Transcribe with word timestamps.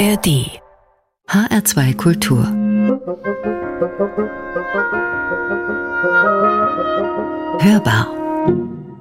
ARD 0.00 0.48
HR2 1.28 1.94
Kultur 1.94 2.46
Hörbar 7.60 8.08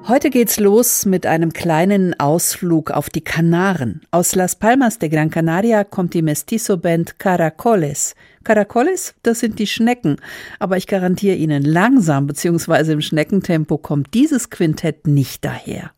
Heute 0.10 0.30
geht's 0.30 0.60
los 0.60 1.06
mit 1.06 1.26
einem 1.26 1.54
kleinen 1.54 2.20
Ausflug 2.20 2.92
auf 2.92 3.10
die 3.10 3.22
Kanaren. 3.22 4.02
Aus 4.12 4.36
Las 4.36 4.58
Palmas 4.58 5.00
de 5.00 5.08
Gran 5.08 5.30
Canaria 5.30 5.86
kommt 5.86 6.14
die 6.14 6.22
Mestizo-Band 6.22 7.18
Caracoles. 7.18 8.14
Caracoles, 8.44 9.16
das 9.24 9.40
sind 9.40 9.58
die 9.58 9.68
Schnecken. 9.68 10.18
Aber 10.60 10.76
ich 10.76 10.86
garantiere 10.86 11.38
Ihnen, 11.38 11.64
langsam 11.64 12.28
bzw. 12.28 12.92
im 12.92 13.02
Schneckentempo 13.02 13.78
kommt 13.78 14.14
dieses 14.14 14.50
Quintett 14.50 15.08
nicht 15.08 15.46
daher. 15.46 15.92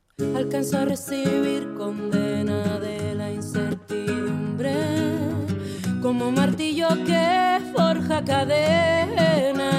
Como 6.11 6.29
martillo 6.29 6.89
que 7.05 7.61
forja 7.73 8.21
cadenas. 8.21 9.71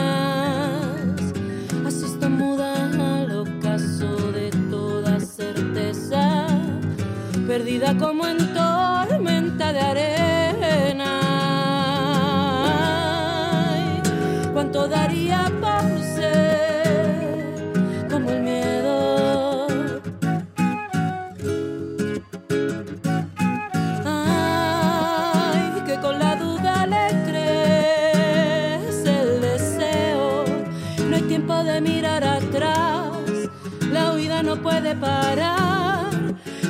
Asisto 1.87 2.31
muda 2.31 2.87
al 2.87 3.31
ocaso 3.33 4.33
de 4.33 4.49
toda 4.71 5.21
certeza, 5.21 6.47
perdida 7.47 7.95
como 7.99 8.27
en 8.27 8.39
tormenta 8.55 9.75
de 9.75 9.81
arena. 9.81 11.13
¿Cuánto 14.55 14.89
daría 14.89 15.53
por 15.61 16.02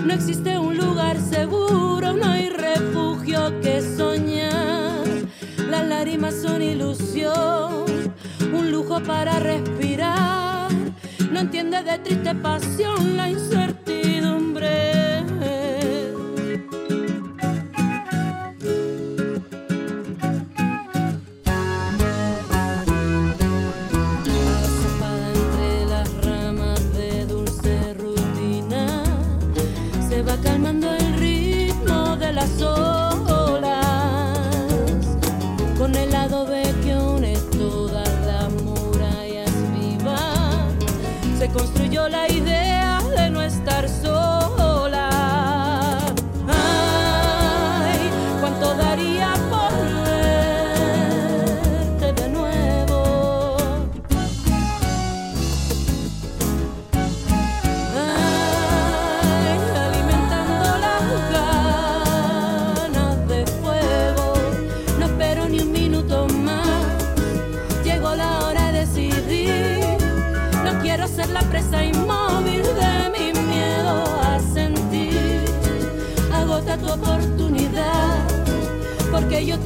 No 0.04 0.14
existe 0.14 0.56
un 0.56 0.76
lugar 0.76 1.18
seguro, 1.18 2.12
no 2.12 2.24
hay 2.26 2.50
refugio 2.50 3.60
que 3.60 3.82
soñar. 3.82 5.02
Las 5.68 5.84
lágrimas 5.88 6.34
son 6.40 6.62
ilusión, 6.62 7.84
un 8.52 8.70
lujo 8.70 9.02
para 9.02 9.40
respirar. 9.40 10.70
No 11.32 11.40
entiende 11.40 11.82
de 11.82 11.98
triste 11.98 12.32
pasión 12.36 13.16
la 13.16 13.28
incertidumbre. 13.28 13.81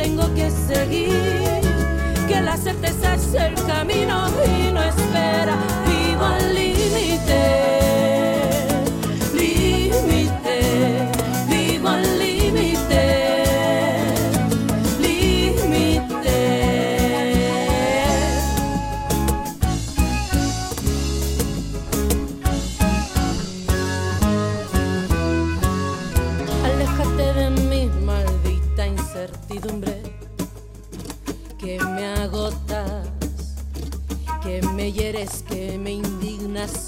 Tengo 0.07 0.33
que 0.35 0.49
seguir. 0.51 1.61
Que 2.29 2.41
la 2.41 2.57
certeza 2.57 3.15
es 3.15 3.35
el 3.35 3.55
camino 3.67 4.29
y 4.47 4.73
no 4.73 4.83
espera. 4.83 5.76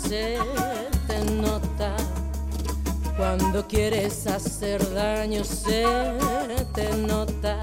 Se 0.08 0.38
te 1.06 1.24
nota. 1.34 1.96
Cuando 3.16 3.66
quieres 3.66 4.26
hacer 4.26 4.80
daño 4.94 5.44
se 5.44 5.84
te 6.74 6.96
nota. 6.96 7.60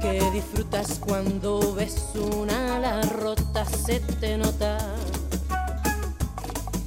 Que 0.00 0.20
disfrutas 0.32 0.98
cuando 0.98 1.74
ves 1.74 2.10
una 2.14 2.76
ala 2.76 3.02
rota, 3.02 3.64
se 3.64 4.00
te 4.00 4.36
nota 4.36 4.78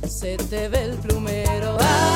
se 0.07 0.35
te 0.37 0.67
ve 0.67 0.83
el 0.83 0.95
plumero. 0.95 1.77
Ay, 1.79 2.06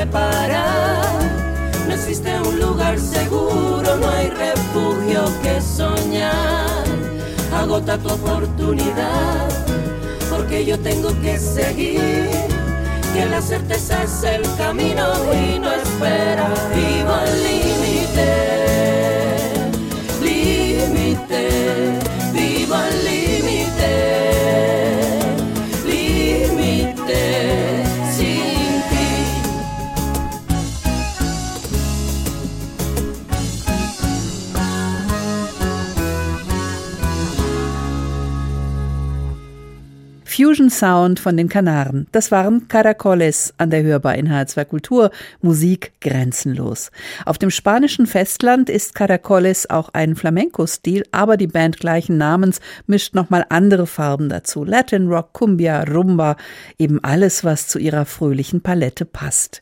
huida 0.00 0.06
no 0.06 0.06
puede 0.06 0.06
parar. 0.06 1.20
No 1.86 1.94
existe 1.94 2.40
un 2.40 2.58
lugar 2.60 2.98
seguro, 2.98 3.96
no 3.96 4.08
hay 4.08 4.30
refugio 4.30 5.24
que 5.42 5.60
soñar. 5.60 6.84
Agota 7.52 7.98
tu 7.98 8.08
oportunidad, 8.08 9.48
porque 10.30 10.64
yo 10.64 10.78
tengo 10.78 11.08
que 11.20 11.38
seguir. 11.38 12.30
Que 13.14 13.26
la 13.26 13.42
certeza 13.42 14.04
es 14.04 14.22
el 14.22 14.42
camino 14.56 15.04
y 15.34 15.58
no 15.58 15.72
espera. 15.72 16.48
Vivo 16.74 17.12
al 17.12 17.42
límite, 17.42 18.28
límite, 20.22 21.98
vivo 22.32 22.74
al 22.74 23.04
límite, 23.04 23.19
Fusion 40.40 40.70
Sound 40.70 41.20
von 41.20 41.36
den 41.36 41.50
Kanaren. 41.50 42.06
Das 42.12 42.30
waren 42.30 42.66
Caracoles 42.66 43.52
an 43.58 43.68
der 43.68 43.82
Hörbar 43.82 44.14
in 44.14 44.26
H2 44.26 44.64
Kultur. 44.64 45.10
Musik 45.42 45.92
grenzenlos. 46.00 46.90
Auf 47.26 47.36
dem 47.36 47.50
spanischen 47.50 48.06
Festland 48.06 48.70
ist 48.70 48.94
Caracoles 48.94 49.68
auch 49.68 49.90
ein 49.92 50.16
Flamenco-Stil, 50.16 51.04
aber 51.12 51.36
die 51.36 51.46
Band 51.46 51.76
gleichen 51.76 52.16
Namens 52.16 52.60
mischt 52.86 53.14
nochmal 53.14 53.44
andere 53.50 53.86
Farben 53.86 54.30
dazu. 54.30 54.64
Latin 54.64 55.08
Rock, 55.08 55.34
Cumbia, 55.34 55.82
Rumba, 55.82 56.38
eben 56.78 57.04
alles, 57.04 57.44
was 57.44 57.68
zu 57.68 57.78
ihrer 57.78 58.06
fröhlichen 58.06 58.62
Palette 58.62 59.04
passt. 59.04 59.60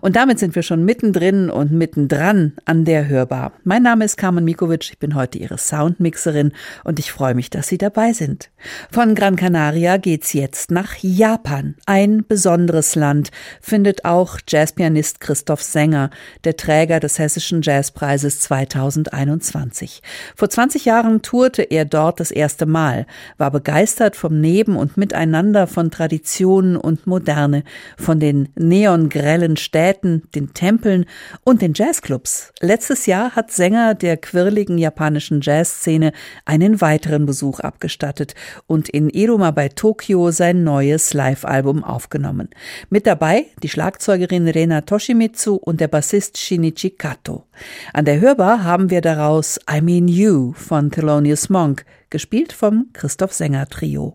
Und 0.00 0.16
damit 0.16 0.40
sind 0.40 0.56
wir 0.56 0.64
schon 0.64 0.84
mittendrin 0.84 1.50
und 1.50 1.70
mittendran 1.70 2.54
an 2.64 2.84
der 2.84 3.06
Hörbar. 3.06 3.52
Mein 3.62 3.84
Name 3.84 4.04
ist 4.04 4.16
Carmen 4.16 4.44
Mikovic, 4.44 4.90
ich 4.90 4.98
bin 4.98 5.14
heute 5.14 5.38
Ihre 5.38 5.58
Soundmixerin 5.58 6.50
und 6.82 6.98
ich 6.98 7.12
freue 7.12 7.36
mich, 7.36 7.48
dass 7.48 7.68
Sie 7.68 7.78
dabei 7.78 8.12
sind. 8.12 8.50
Von 8.90 9.14
Gran 9.14 9.36
Canaria 9.36 9.98
geht's 10.16 10.32
jetzt 10.32 10.70
nach 10.70 10.94
Japan. 11.02 11.74
Ein 11.84 12.24
besonderes 12.26 12.94
Land 12.94 13.30
findet 13.60 14.06
auch 14.06 14.38
Jazzpianist 14.48 15.20
Christoph 15.20 15.62
Sänger, 15.62 16.08
der 16.44 16.56
Träger 16.56 17.00
des 17.00 17.18
Hessischen 17.18 17.60
Jazzpreises 17.60 18.40
2021. 18.40 20.00
Vor 20.34 20.48
20 20.48 20.86
Jahren 20.86 21.20
tourte 21.20 21.64
er 21.64 21.84
dort 21.84 22.18
das 22.18 22.30
erste 22.30 22.64
Mal, 22.64 23.04
war 23.36 23.50
begeistert 23.50 24.16
vom 24.16 24.40
Neben 24.40 24.76
und 24.78 24.96
Miteinander 24.96 25.66
von 25.66 25.90
Traditionen 25.90 26.78
und 26.78 27.06
Moderne, 27.06 27.62
von 27.98 28.18
den 28.18 28.48
neongrellen 28.54 29.58
Städten, 29.58 30.22
den 30.34 30.54
Tempeln 30.54 31.04
und 31.44 31.60
den 31.60 31.74
Jazzclubs. 31.74 32.54
Letztes 32.62 33.04
Jahr 33.04 33.32
hat 33.32 33.52
Sänger 33.52 33.94
der 33.94 34.16
quirligen 34.16 34.78
japanischen 34.78 35.42
Jazzszene 35.42 36.12
einen 36.46 36.80
weiteren 36.80 37.26
Besuch 37.26 37.60
abgestattet 37.60 38.34
und 38.66 38.88
in 38.88 39.10
Iruma 39.10 39.50
bei 39.50 39.68
Tokio 39.68 40.05
sein 40.30 40.64
neues 40.64 41.14
Live-Album 41.14 41.84
aufgenommen. 41.84 42.50
Mit 42.90 43.06
dabei 43.06 43.46
die 43.62 43.68
Schlagzeugerin 43.68 44.48
Rena 44.48 44.82
Toshimitsu 44.82 45.56
und 45.56 45.80
der 45.80 45.88
Bassist 45.88 46.38
Shinichi 46.38 46.90
Kato. 46.90 47.44
An 47.92 48.04
der 48.04 48.20
Hörbar 48.20 48.62
haben 48.62 48.90
wir 48.90 49.00
daraus 49.00 49.58
I 49.70 49.80
Mean 49.80 50.08
You 50.08 50.52
von 50.52 50.90
Thelonious 50.90 51.48
Monk, 51.48 51.84
gespielt 52.10 52.52
vom 52.52 52.90
Christoph 52.92 53.32
Sänger 53.32 53.68
Trio. 53.68 54.14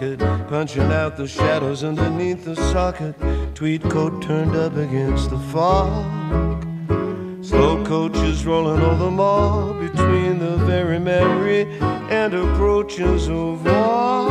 Pocket, 0.00 0.48
punching 0.48 0.90
out 0.92 1.16
the 1.16 1.28
shadows 1.28 1.84
underneath 1.84 2.44
the 2.44 2.56
socket. 2.56 3.14
Tweed 3.54 3.82
coat 3.90 4.22
turned 4.22 4.56
up 4.56 4.76
against 4.76 5.30
the 5.30 5.38
fog. 5.52 6.64
Slow 7.44 7.84
coaches 7.84 8.46
rolling 8.46 8.82
over 8.82 9.04
the 9.04 9.10
mall 9.10 9.74
between 9.74 10.38
the 10.38 10.56
very 10.64 10.98
merry 10.98 11.66
and 12.10 12.32
approaches 12.34 13.28
of 13.28 13.64
war. 13.64 14.29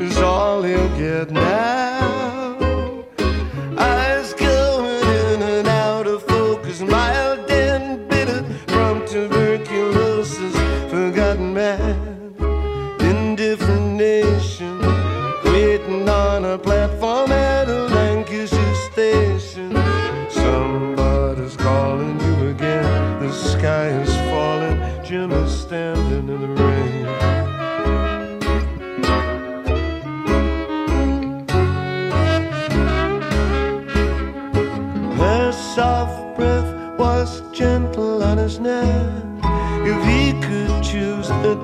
Is 0.00 0.18
all 0.18 0.62
he'll 0.62 0.88
get 0.96 1.30
now. 1.30 2.37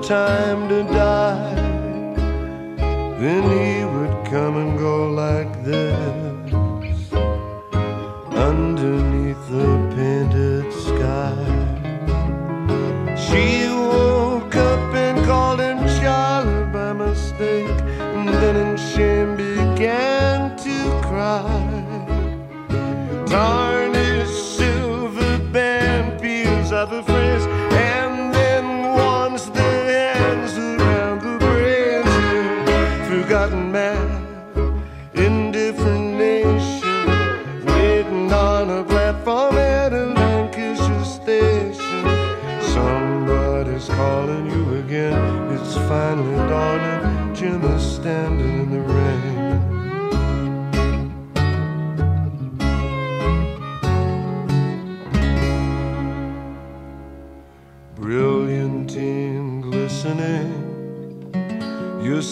Time 0.07 0.69
to 0.69 0.83
die, 0.83 1.55
then 3.19 3.43
he 3.43 3.83
would 3.85 4.25
come 4.27 4.55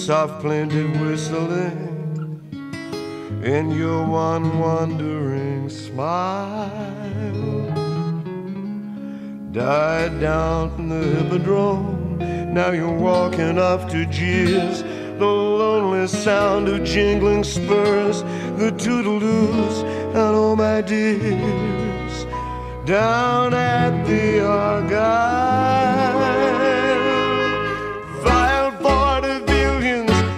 soft 0.06 0.42
plaintive 0.42 1.00
whistling, 1.00 2.42
and 3.42 3.74
your 3.74 4.06
one 4.06 4.60
wandering 4.60 5.70
smile 5.70 6.70
died 9.54 10.20
down 10.20 10.70
from 10.76 10.90
the 10.90 10.98
hippodrome. 10.98 12.18
Now 12.54 12.72
you're 12.72 12.92
walking 12.92 13.58
off 13.58 13.90
to 13.92 14.06
jeers. 14.08 14.84
The 15.20 15.26
lonely 15.26 16.08
sound 16.08 16.68
of 16.68 16.84
jingling 16.84 17.46
spurs, 17.46 18.24
the 18.58 18.72
toodle-doos, 18.78 19.84
and 19.84 20.36
oh 20.36 20.54
my 20.54 20.82
dears, 20.82 22.26
down 22.84 23.54
at 23.54 24.06
the 24.06 24.46
Argyle. 24.46 26.43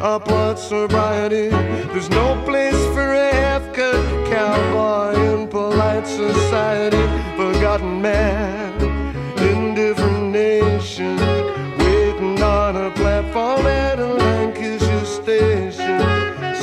Are 0.05 0.55
sobriety. 0.55 1.47
Eh? 1.47 1.83
There's 1.91 2.09
no 2.09 2.39
place 2.45 2.81
for 2.93 3.13
a 3.13 3.33
half-cut 3.33 4.29
cowboy 4.29 5.15
in 5.33 5.47
polite 5.47 6.05
society. 6.05 7.03
Forgotten 7.35 8.01
man, 8.01 8.74
indifferent 9.38 10.31
nation, 10.31 11.17
waiting 11.79 12.41
on 12.43 12.75
a 12.75 12.91
platform 12.91 13.65
at 13.65 13.97
a 14.00 14.05
Lancashire 14.05 15.05
station. 15.05 16.00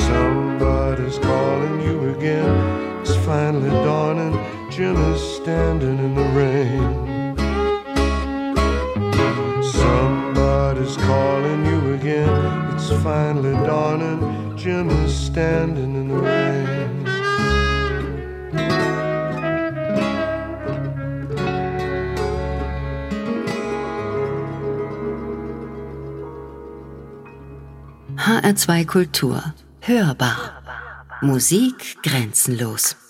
Somebody's 0.07 1.19
calling 1.19 1.81
you 1.81 2.15
again. 2.15 3.01
It's 3.01 3.15
finally 3.25 3.69
dawning. 3.83 4.33
Jim 4.71 4.95
is 5.13 5.21
standing 5.35 5.99
in 5.99 6.15
the 6.15 6.27
rain. 6.39 7.02
Finally 13.13 13.53
dawning. 13.67 14.57
Jim 14.57 14.89
is 14.89 15.13
standing 15.27 15.91
in 15.99 16.07
the 16.07 16.15
rain. 16.15 17.05
HR2 28.17 28.85
Kultur. 28.91 29.53
Hörbar. 29.87 30.37
Musik 31.21 31.97
grenzenlos. 32.03 33.02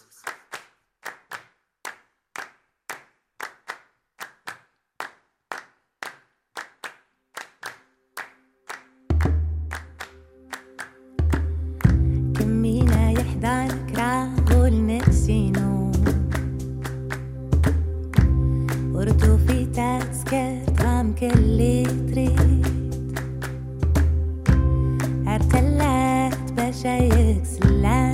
ارتلت 26.83 26.83
بشايك 26.83 28.12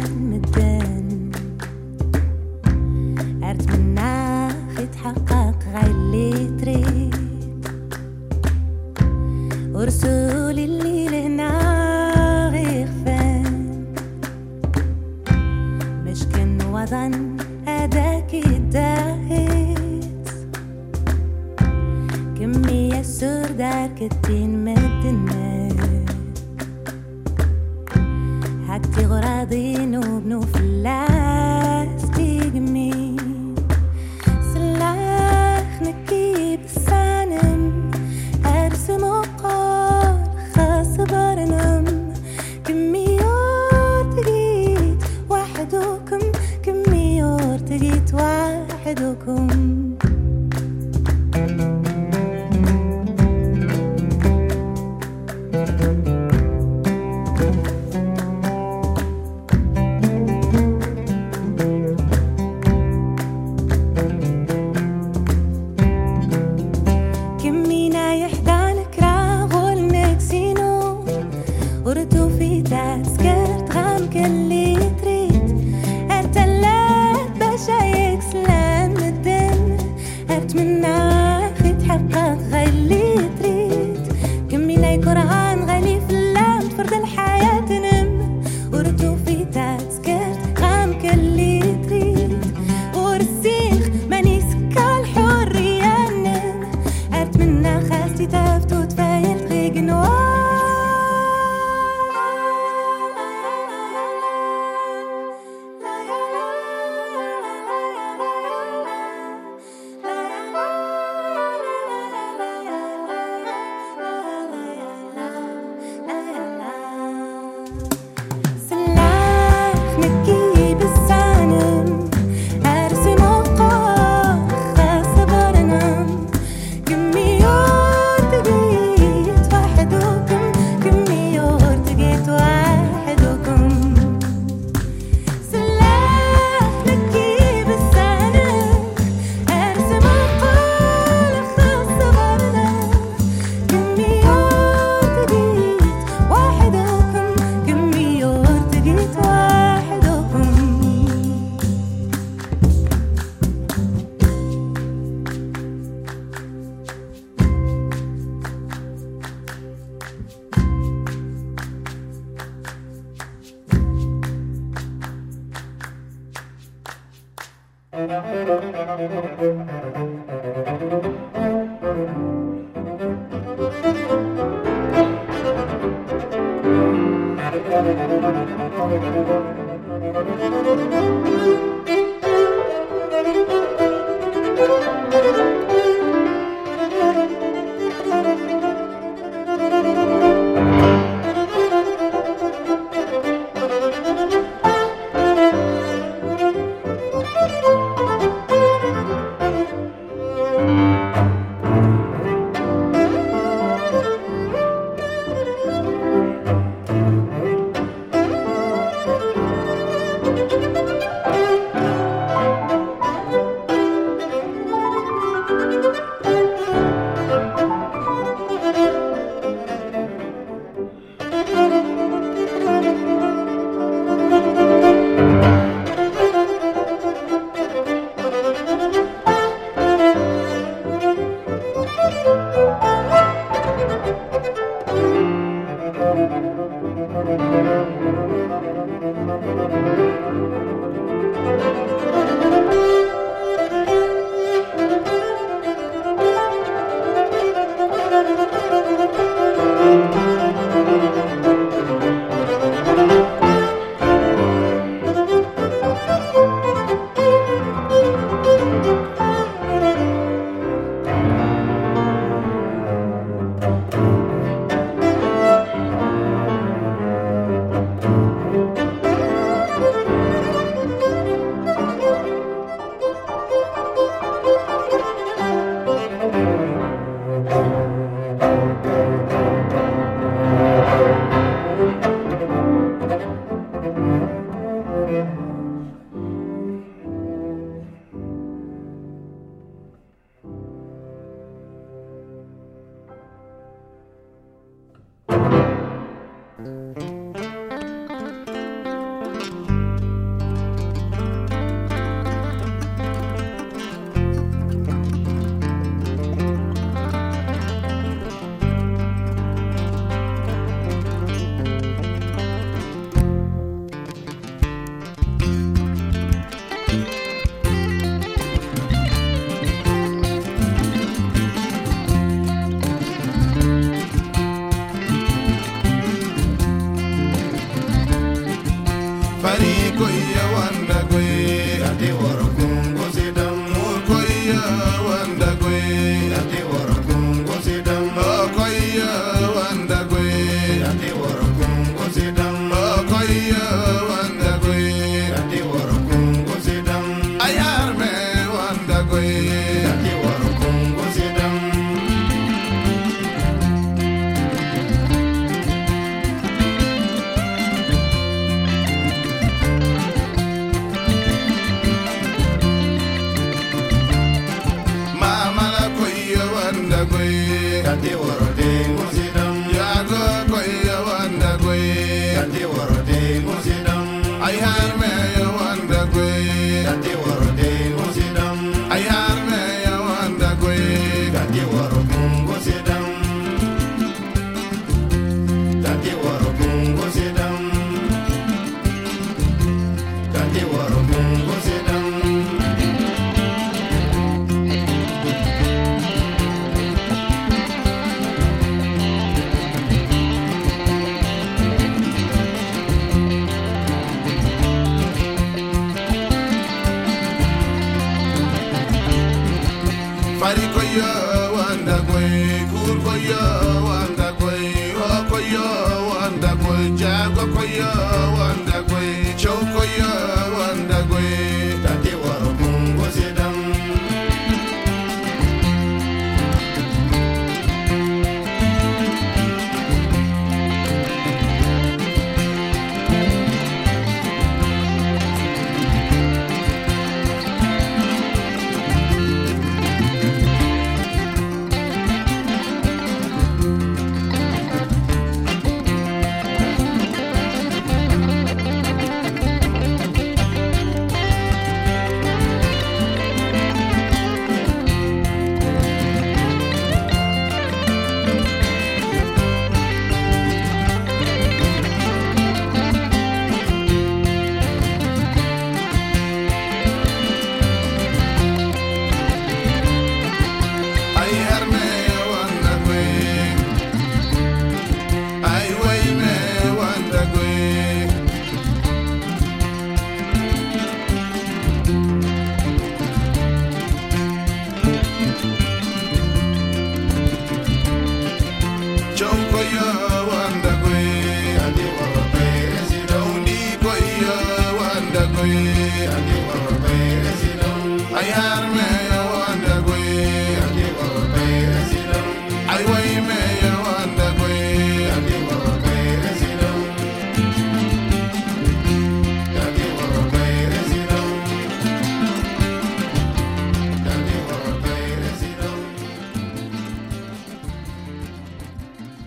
kurbaya 412.72 413.44
wan 413.86 414.19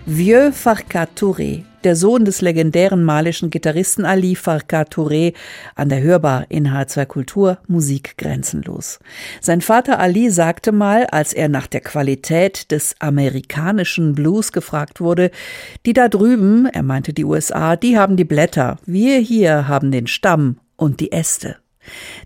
Vieux 0.05 0.51
Farka 0.51 1.05
Touré, 1.15 1.63
der 1.85 1.95
Sohn 1.95 2.25
des 2.25 2.41
legendären 2.41 3.05
malischen 3.05 3.49
Gitarristen 3.49 4.03
Ali 4.03 4.35
Farka 4.35 4.81
Touré, 4.81 5.33
an 5.75 5.87
der 5.87 6.01
Hörbar 6.01 6.45
in 6.49 6.67
H2 6.67 7.05
Kultur 7.05 7.57
Musik 7.67 8.17
grenzenlos. 8.17 8.99
Sein 9.39 9.61
Vater 9.61 9.99
Ali 9.99 10.29
sagte 10.29 10.73
mal, 10.73 11.05
als 11.05 11.31
er 11.31 11.47
nach 11.47 11.67
der 11.67 11.79
Qualität 11.79 12.69
des 12.71 12.95
amerikanischen 12.99 14.13
Blues 14.13 14.51
gefragt 14.51 14.99
wurde, 14.99 15.31
die 15.85 15.93
da 15.93 16.09
drüben, 16.09 16.65
er 16.65 16.83
meinte 16.83 17.13
die 17.13 17.23
USA, 17.23 17.77
die 17.77 17.97
haben 17.97 18.17
die 18.17 18.25
Blätter, 18.25 18.79
wir 18.85 19.19
hier 19.19 19.69
haben 19.69 19.89
den 19.89 20.07
Stamm 20.07 20.57
und 20.75 20.99
die 20.99 21.13
Äste. 21.13 21.62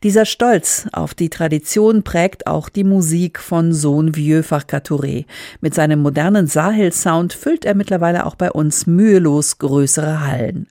Dieser 0.04 0.26
Stolz 0.26 0.88
auf 0.92 1.14
die 1.14 1.30
Tradition 1.30 2.04
prägt 2.04 2.48
auch 2.48 2.70
die 2.70 2.84
Musik 2.84 3.40
von 3.40 3.74
Sohn 3.74 4.16
Vieux 4.16 4.48
Farcaturé. 4.48 5.26
Mit 5.62 5.74
seinem 5.74 6.02
modernen 6.02 6.48
Sahel-Sound 6.48 7.34
füllt 7.34 7.66
er 7.66 7.76
mittlerweile 7.76 8.26
auch 8.26 8.36
bei 8.36 8.52
uns 8.52 8.88
mühelos 8.88 9.58
größere 9.58 10.26
Hallen. 10.26 10.68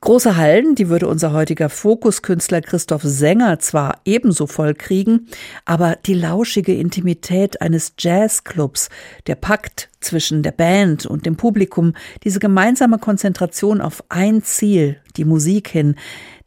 Große 0.00 0.36
Hallen, 0.36 0.74
die 0.74 0.88
würde 0.88 1.08
unser 1.08 1.32
heutiger 1.32 1.68
Fokuskünstler 1.68 2.60
Christoph 2.60 3.02
Sänger 3.02 3.58
zwar 3.58 4.00
ebenso 4.04 4.46
voll 4.46 4.74
kriegen, 4.74 5.26
aber 5.64 5.96
die 6.06 6.14
lauschige 6.14 6.74
Intimität 6.74 7.60
eines 7.62 7.94
Jazzclubs, 7.98 8.90
der 9.26 9.34
Pakt 9.34 9.88
zwischen 10.00 10.42
der 10.42 10.52
Band 10.52 11.06
und 11.06 11.26
dem 11.26 11.36
Publikum, 11.36 11.94
diese 12.22 12.38
gemeinsame 12.38 12.98
Konzentration 12.98 13.80
auf 13.80 14.04
ein 14.08 14.42
Ziel, 14.42 15.00
die 15.16 15.24
Musik 15.24 15.68
hin, 15.68 15.96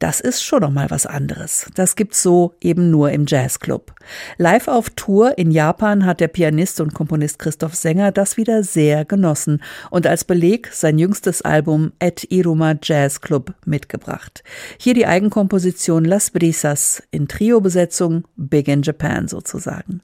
das 0.01 0.19
ist 0.19 0.43
schon 0.43 0.61
noch 0.61 0.71
mal 0.71 0.89
was 0.89 1.05
anderes. 1.05 1.69
Das 1.75 1.95
gibt's 1.95 2.23
so 2.23 2.55
eben 2.59 2.89
nur 2.89 3.11
im 3.11 3.25
Jazzclub. 3.27 3.93
Live 4.37 4.67
auf 4.67 4.89
Tour 4.89 5.37
in 5.37 5.51
Japan 5.51 6.05
hat 6.07 6.19
der 6.19 6.27
Pianist 6.27 6.81
und 6.81 6.95
Komponist 6.95 7.37
Christoph 7.37 7.75
Sänger 7.75 8.11
das 8.11 8.35
wieder 8.35 8.63
sehr 8.63 9.05
genossen 9.05 9.61
und 9.91 10.07
als 10.07 10.23
Beleg 10.23 10.69
sein 10.73 10.97
jüngstes 10.97 11.43
Album 11.43 11.91
Et 11.99 12.31
Iruma 12.31 12.73
Jazz 12.81 13.21
Club 13.21 13.53
mitgebracht. 13.65 14.43
Hier 14.79 14.95
die 14.95 15.05
Eigenkomposition 15.05 16.03
Las 16.03 16.31
Brisas 16.31 17.03
in 17.11 17.27
Trio-Besetzung 17.27 18.27
Big 18.35 18.67
in 18.67 18.81
Japan 18.81 19.27
sozusagen. 19.27 20.01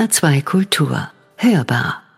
HR2 0.00 0.42
Kultur. 0.42 1.10
Hörbar. 1.36 2.09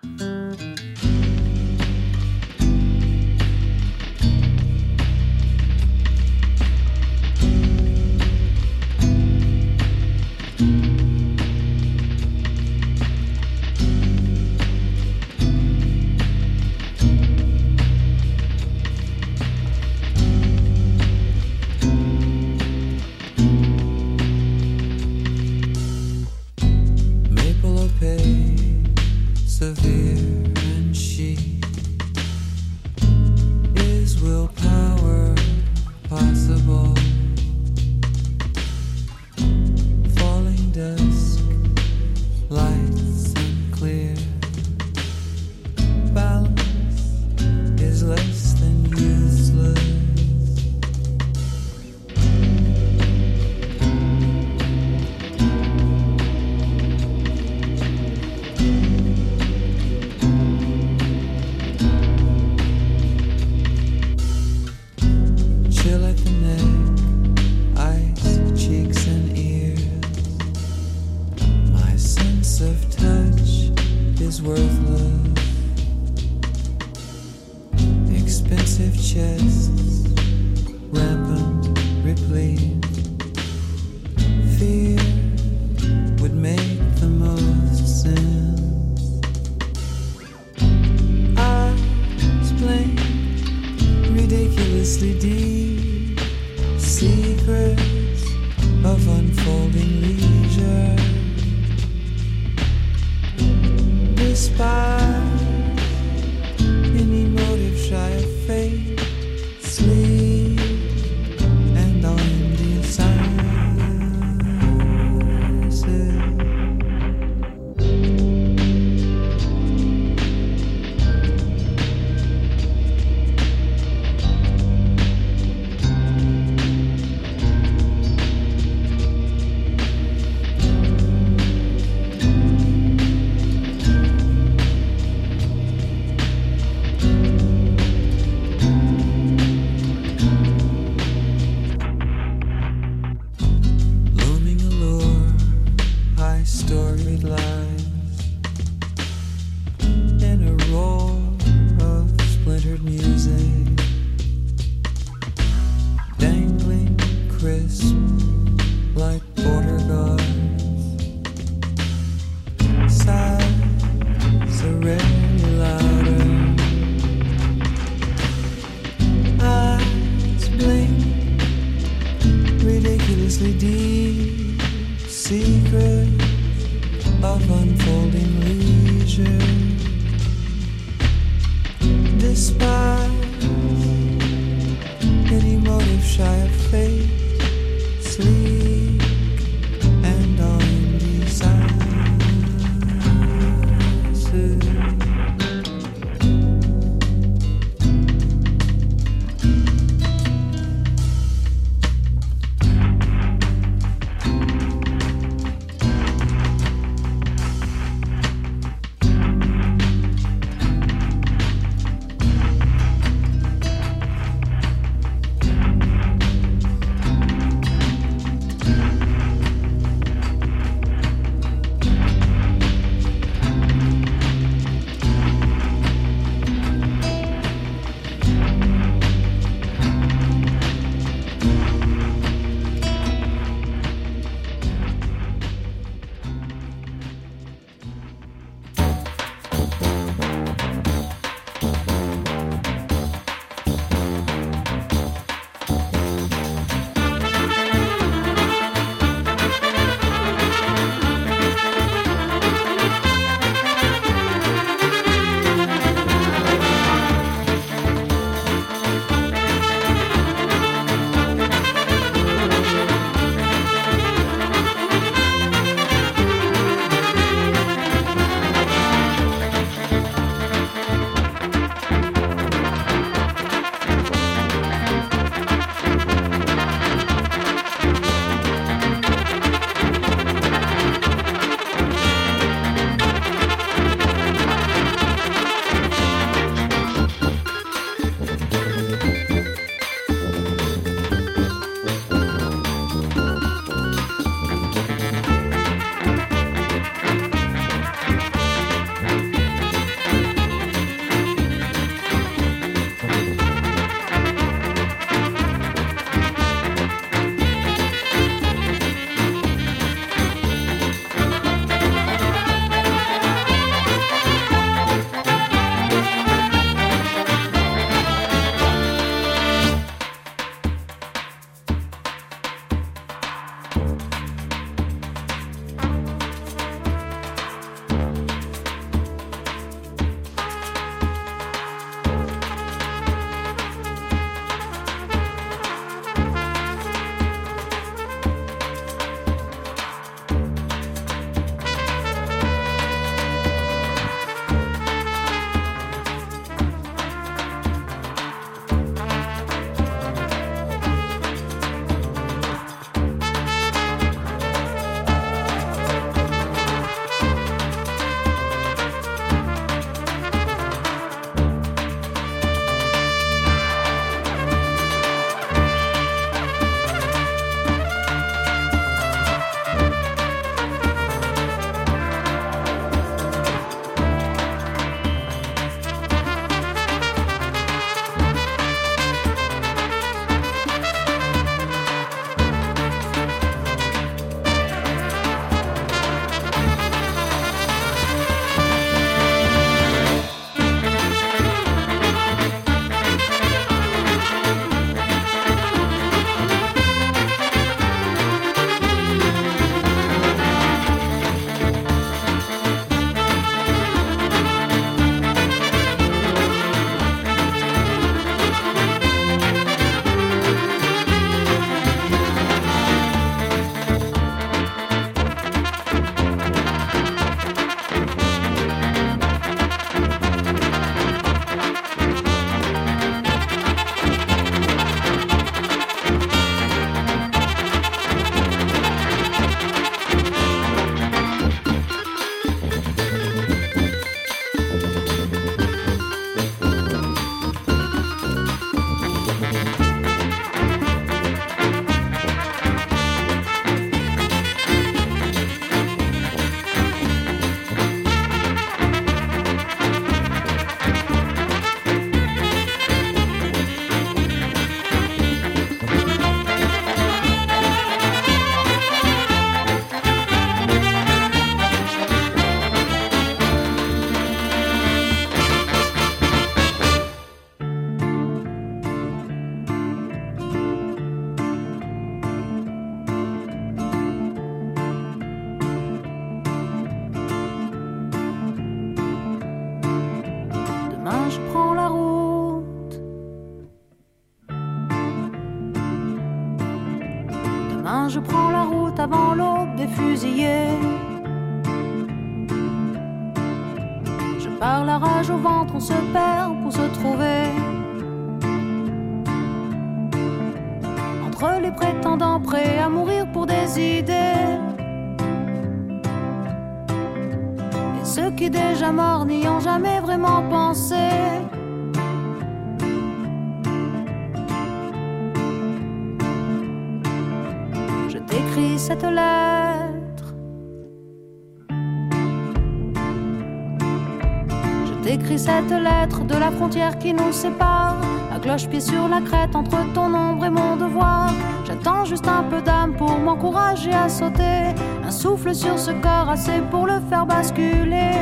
Qui 526.69 527.13
nous 527.13 527.33
sépare. 527.33 527.97
Un 528.33 528.39
cloche-pied 528.39 528.81
sur 528.81 529.09
la 529.09 529.21
crête 529.21 529.55
entre 529.55 529.79
ton 529.95 530.15
ombre 530.15 530.45
et 530.45 530.51
mon 530.51 530.77
devoir. 530.77 531.31
J'attends 531.65 532.05
juste 532.05 532.29
un 532.29 532.45
peu 532.45 532.61
d'âme 532.63 532.95
pour 532.95 533.19
m'encourager 533.19 533.93
à 533.93 534.09
sauter. 534.09 534.75
Un 535.05 535.11
souffle 535.11 535.55
sur 535.55 535.79
ce 535.79 535.91
corps 535.91 536.31
assez 536.31 536.61
pour 536.71 536.87
le 536.87 537.01
faire 537.09 537.27
basculer. 537.27 538.13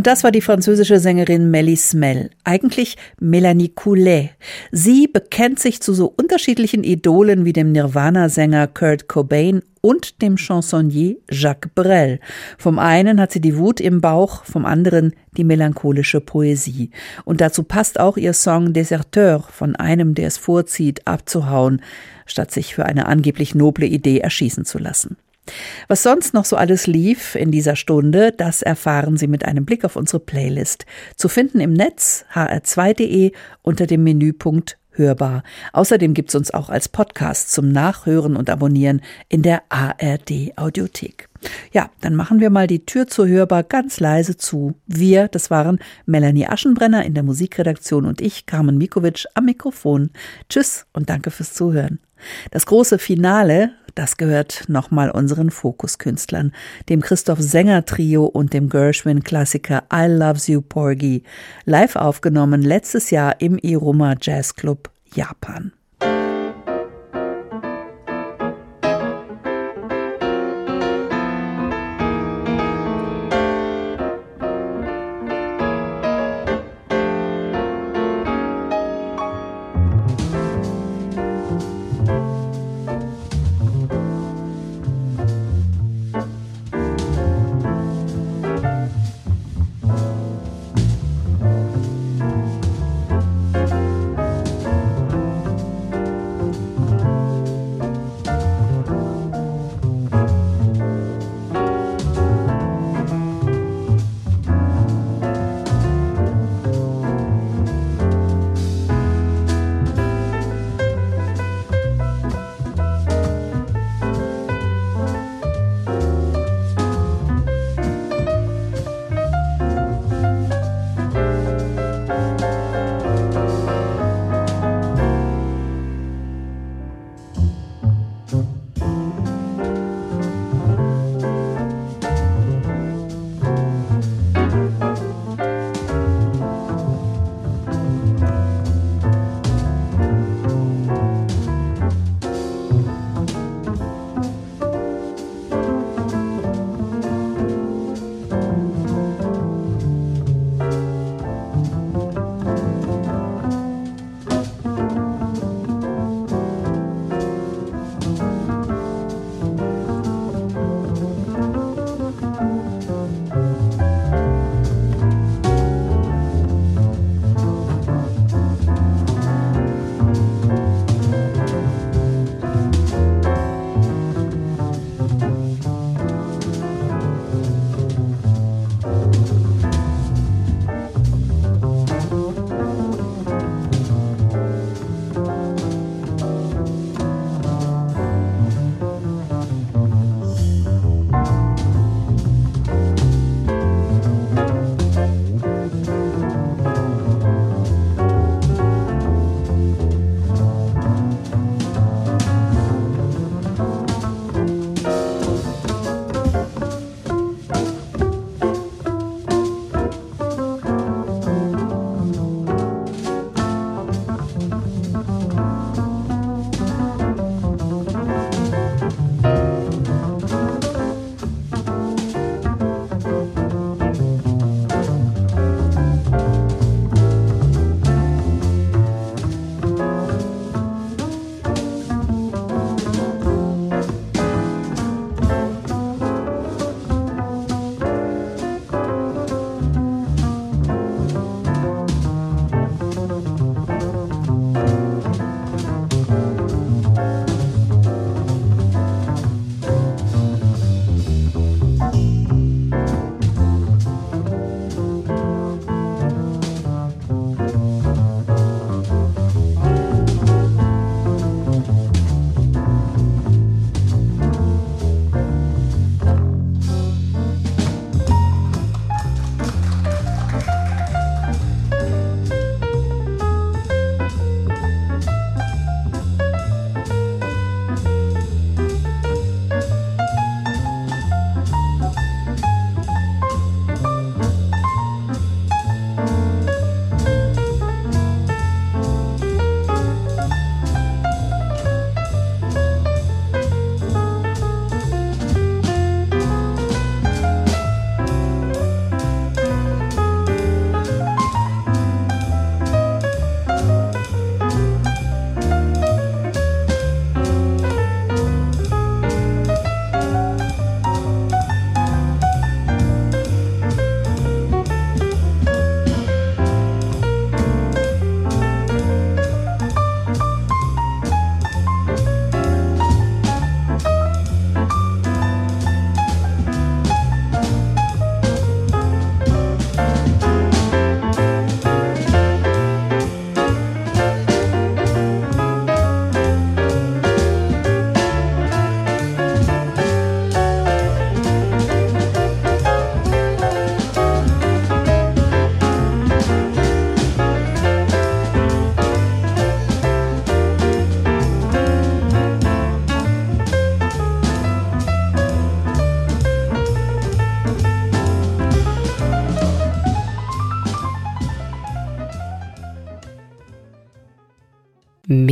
Und 0.00 0.06
das 0.06 0.24
war 0.24 0.32
die 0.32 0.40
französische 0.40 0.98
Sängerin 0.98 1.50
Melly 1.50 1.76
Smell, 1.76 2.30
eigentlich 2.42 2.96
Melanie 3.20 3.68
Coulet. 3.68 4.30
Sie 4.72 5.06
bekennt 5.06 5.58
sich 5.58 5.82
zu 5.82 5.92
so 5.92 6.06
unterschiedlichen 6.16 6.84
Idolen 6.84 7.44
wie 7.44 7.52
dem 7.52 7.70
Nirvana-Sänger 7.72 8.68
Kurt 8.68 9.08
Cobain 9.08 9.60
und 9.82 10.22
dem 10.22 10.38
Chansonnier 10.38 11.16
Jacques 11.30 11.70
Brel. 11.74 12.18
Vom 12.56 12.78
einen 12.78 13.20
hat 13.20 13.30
sie 13.30 13.42
die 13.42 13.58
Wut 13.58 13.78
im 13.78 14.00
Bauch, 14.00 14.44
vom 14.44 14.64
anderen 14.64 15.12
die 15.36 15.44
melancholische 15.44 16.22
Poesie. 16.22 16.92
Und 17.26 17.42
dazu 17.42 17.62
passt 17.62 18.00
auch 18.00 18.16
ihr 18.16 18.32
Song 18.32 18.72
Deserteur 18.72 19.44
von 19.52 19.76
einem, 19.76 20.14
der 20.14 20.28
es 20.28 20.38
vorzieht, 20.38 21.06
abzuhauen, 21.06 21.82
statt 22.24 22.52
sich 22.52 22.74
für 22.74 22.86
eine 22.86 23.04
angeblich 23.04 23.54
noble 23.54 23.84
Idee 23.84 24.20
erschießen 24.20 24.64
zu 24.64 24.78
lassen. 24.78 25.18
Was 25.88 26.02
sonst 26.02 26.34
noch 26.34 26.44
so 26.44 26.56
alles 26.56 26.86
lief 26.86 27.34
in 27.34 27.50
dieser 27.50 27.76
Stunde, 27.76 28.32
das 28.32 28.62
erfahren 28.62 29.16
Sie 29.16 29.26
mit 29.26 29.44
einem 29.44 29.64
Blick 29.64 29.84
auf 29.84 29.96
unsere 29.96 30.20
Playlist. 30.20 30.86
Zu 31.16 31.28
finden 31.28 31.60
im 31.60 31.72
Netz 31.72 32.24
hr2.de 32.34 33.32
unter 33.62 33.86
dem 33.86 34.04
Menüpunkt 34.04 34.76
Hörbar. 34.92 35.44
Außerdem 35.72 36.14
gibt's 36.14 36.34
uns 36.34 36.52
auch 36.52 36.68
als 36.68 36.88
Podcast 36.88 37.52
zum 37.52 37.70
Nachhören 37.70 38.36
und 38.36 38.50
Abonnieren 38.50 39.00
in 39.28 39.42
der 39.42 39.62
ARD 39.68 40.52
Audiothek. 40.56 41.28
Ja, 41.72 41.90
dann 42.00 42.14
machen 42.14 42.40
wir 42.40 42.50
mal 42.50 42.66
die 42.66 42.84
Tür 42.84 43.06
zur 43.06 43.26
Hörbar 43.26 43.62
ganz 43.62 44.00
leise 44.00 44.36
zu. 44.36 44.74
Wir, 44.86 45.28
das 45.28 45.50
waren 45.50 45.78
Melanie 46.06 46.46
Aschenbrenner 46.46 47.04
in 47.04 47.14
der 47.14 47.22
Musikredaktion 47.22 48.04
und 48.04 48.20
ich, 48.20 48.46
Carmen 48.46 48.78
Mikovic, 48.78 49.26
am 49.34 49.46
Mikrofon. 49.46 50.10
Tschüss 50.48 50.86
und 50.92 51.08
danke 51.08 51.30
fürs 51.30 51.54
Zuhören. 51.54 51.98
Das 52.50 52.66
große 52.66 52.98
Finale, 52.98 53.70
das 53.94 54.16
gehört 54.16 54.64
nochmal 54.68 55.10
unseren 55.10 55.50
Fokuskünstlern, 55.50 56.52
dem 56.88 57.00
Christoph 57.00 57.40
Sänger 57.40 57.84
Trio 57.84 58.24
und 58.24 58.52
dem 58.52 58.68
Gershwin-Klassiker 58.68 59.84
I 59.92 60.06
Loves 60.06 60.46
You 60.46 60.60
Porgy, 60.60 61.24
live 61.64 61.96
aufgenommen 61.96 62.62
letztes 62.62 63.10
Jahr 63.10 63.40
im 63.40 63.58
Iruma 63.58 64.14
Jazz 64.20 64.54
Club 64.54 64.90
Japan. 65.14 65.72